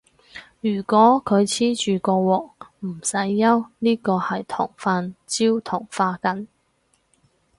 [0.61, 6.47] 如果佢黐住個鑊，唔使憂，呢個係糖分焦糖化緊